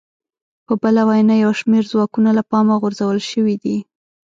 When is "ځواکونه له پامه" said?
1.91-2.75